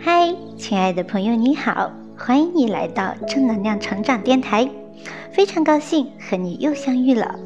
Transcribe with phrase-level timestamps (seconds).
[0.00, 4.66] 嗨，亲爱的朋友，你好，欢迎你来到正能量成长电台。
[5.32, 7.38] 非常高兴和你又相遇了。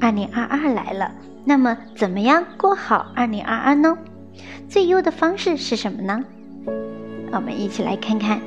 [0.00, 1.12] 二零二二来了，
[1.44, 3.96] 那么怎么样过好二零二二呢？
[4.68, 6.24] 最优的方式是什么呢？
[7.30, 8.40] 我们一起来看看，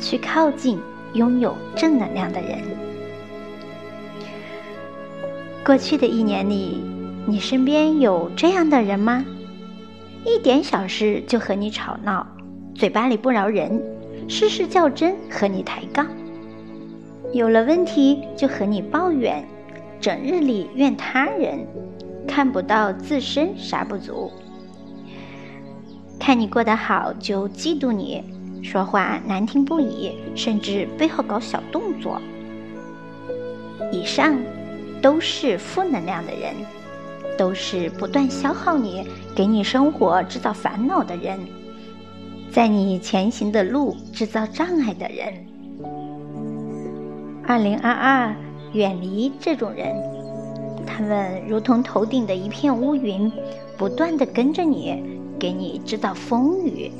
[0.00, 0.80] 去靠近
[1.14, 2.58] 拥有正能量的人。
[5.64, 6.82] 过去的一年里，
[7.24, 9.24] 你身边有这样的人吗？
[10.24, 12.26] 一点小事就和你吵闹，
[12.74, 13.82] 嘴巴里不饶人，
[14.28, 16.06] 事事较真，和你抬杠。
[17.32, 19.44] 有了问题就和你抱怨，
[20.00, 21.66] 整日里怨他人，
[22.28, 24.30] 看不到自身啥不足。
[26.20, 28.22] 看你过得好就嫉妒你，
[28.62, 32.20] 说话难听不已，甚至背后搞小动作。
[33.90, 34.38] 以上
[35.00, 36.54] 都是负能量的人，
[37.42, 41.40] 都是不断消耗你、给你生活制造烦恼的人，
[42.52, 45.34] 在你前行的路制造障碍的人。
[47.44, 48.32] 二零二二，
[48.74, 49.92] 远离这种人，
[50.86, 53.28] 他们如同头顶的一片乌云，
[53.76, 55.02] 不断的跟着你。
[55.36, 56.92] 给你制造风雨。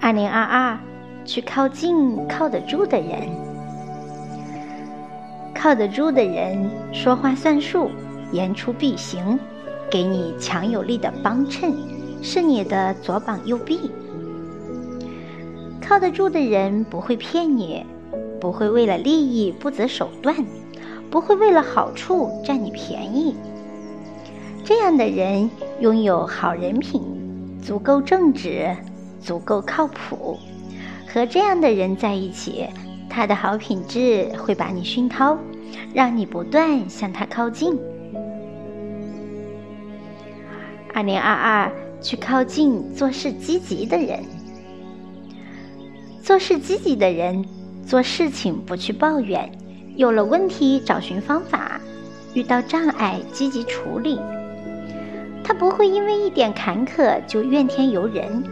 [0.00, 0.76] 二零二二，
[1.24, 3.47] 去靠近靠得住的人。
[5.60, 7.90] 靠得住的人说话算数，
[8.30, 9.36] 言出必行，
[9.90, 11.74] 给你强有力的帮衬，
[12.22, 13.90] 是你的左膀右臂。
[15.82, 17.84] 靠得住的人不会骗你，
[18.40, 20.36] 不会为了利益不择手段，
[21.10, 23.34] 不会为了好处占你便宜。
[24.64, 25.50] 这样的人
[25.80, 27.02] 拥有好人品，
[27.60, 28.76] 足够正直，
[29.20, 30.38] 足够靠谱。
[31.12, 32.64] 和这样的人在一起，
[33.08, 35.36] 他的好品质会把你熏陶，
[35.92, 37.78] 让你不断向他靠近。
[40.94, 44.20] 二零二二，去靠近做事积极的人。
[46.22, 47.44] 做事积极的人，
[47.86, 49.50] 做事情不去抱怨，
[49.96, 51.80] 有了问题找寻方法，
[52.34, 54.20] 遇到障碍积极处理。
[55.42, 58.42] 他不会因为一点坎坷就怨天尤人，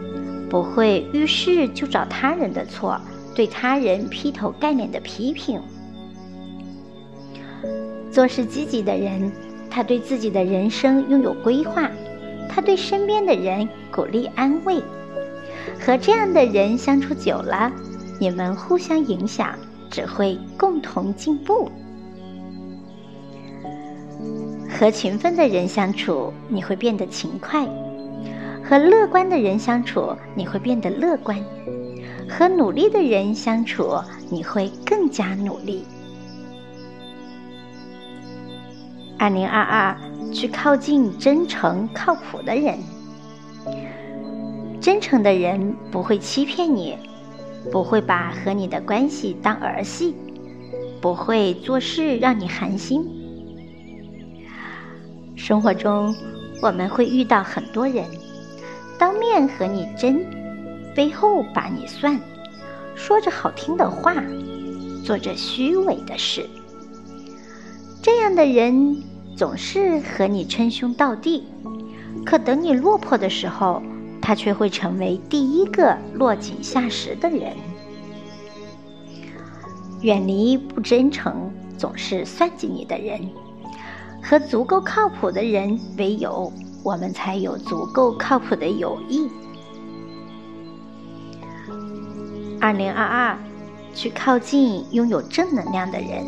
[0.49, 2.99] 不会遇事就找他人的错，
[3.37, 5.61] 对他人劈头盖脸的批评。
[8.11, 9.31] 做事积极的人，
[9.69, 11.87] 他对自己的人生拥有规划，
[12.49, 14.81] 他对身边的人鼓励安慰。
[15.79, 17.71] 和这样的人相处久了，
[18.19, 19.53] 你们互相影响，
[19.91, 21.69] 只会共同进步。
[24.67, 27.67] 和勤奋的人相处，你会变得勤快；
[28.63, 31.37] 和乐观的人相处，你会变得乐观；
[32.29, 33.99] 和努力的人相处，
[34.29, 35.85] 你会更加努力。
[39.17, 39.97] 二零二二，
[40.31, 42.77] 去靠近真诚靠谱的人。
[44.79, 46.97] 真诚的人不会欺骗你，
[47.71, 50.15] 不会把和你的关系当儿戏，
[51.01, 53.03] 不会做事让你寒心。
[55.35, 56.15] 生活中，
[56.61, 58.05] 我们会遇到很多人，
[58.99, 60.23] 当面和你争，
[60.97, 62.19] 背后把你算，
[62.95, 64.15] 说着好听的话，
[65.05, 66.43] 做着虚伪的事。
[68.01, 69.03] 这样的人
[69.35, 71.43] 总是和你称兄道弟，
[72.25, 73.79] 可等你落魄的时候，
[74.19, 77.55] 他却会成为第一个落井下石的人。
[80.01, 83.21] 远离不真诚、总是算计你的人。
[84.23, 86.51] 和足够靠谱的人为友，
[86.83, 89.29] 我们才有足够靠谱的友谊。
[92.59, 93.37] 二零二二，
[93.93, 96.25] 去靠近拥有正能量的人。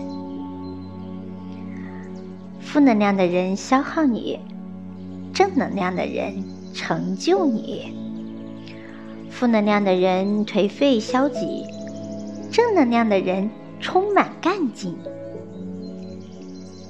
[2.59, 4.39] 负能量的人消耗你，
[5.33, 7.95] 正能量的人成就你。
[9.29, 11.65] 负能量的人颓废消极，
[12.51, 14.95] 正能量的人充满干劲。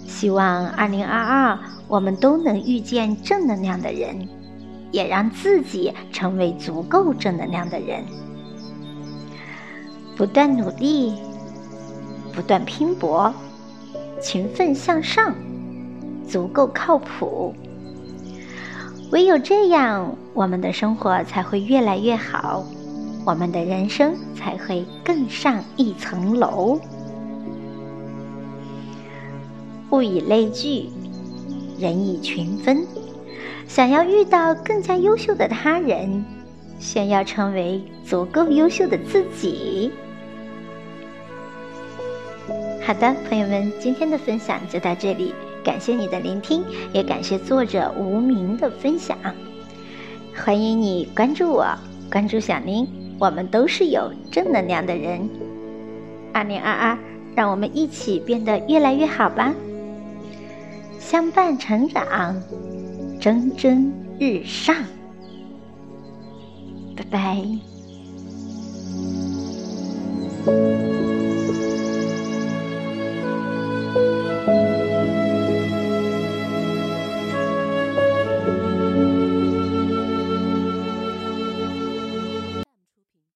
[0.06, 4.28] 希望二零二二，我们都能遇见正能量的人，
[4.92, 8.04] 也让自己成为足够正能量的人。
[10.20, 11.14] 不断努力，
[12.34, 13.34] 不断拼搏，
[14.22, 15.34] 勤奋向上，
[16.28, 17.56] 足够靠谱。
[19.14, 22.66] 唯有这样，我们的生活才会越来越好，
[23.26, 26.78] 我们的人生才会更上一层楼。
[29.92, 30.90] 物以类聚，
[31.80, 32.86] 人以群分。
[33.70, 36.26] 想要遇到更加优秀的他人，
[36.78, 39.94] 先要成为足够优秀的自己。
[42.90, 45.32] 好的，朋友们，今天的分享就到这里，
[45.64, 49.16] 感谢你的聆听，也感谢作者无名的分享。
[50.36, 51.68] 欢迎你关注我，
[52.12, 52.88] 关注小宁，
[53.20, 55.30] 我们都是有正能量的人。
[56.34, 56.98] 二零二二，
[57.36, 59.54] 让我们一起变得越来越好吧！
[61.00, 62.42] 相伴成长，
[63.20, 64.76] 蒸蒸日上。
[66.98, 67.46] 拜拜。